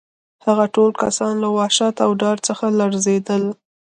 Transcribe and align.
هغه 0.45 0.65
ټول 0.75 0.91
کسان 1.03 1.33
له 1.43 1.47
وحشت 1.57 1.95
او 2.05 2.11
ډار 2.21 2.37
څخه 2.47 2.65
لړزېدل 2.79 3.43